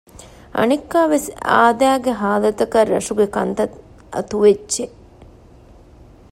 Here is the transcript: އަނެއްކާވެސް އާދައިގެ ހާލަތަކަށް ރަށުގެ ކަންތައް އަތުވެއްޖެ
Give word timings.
އަނެއްކާވެސް 0.55 1.27
އާދައިގެ 1.49 2.11
ހާލަތަކަށް 2.21 2.89
ރަށުގެ 2.93 3.27
ކަންތައް 3.35 3.75
އަތުވެއްޖެ 4.13 4.83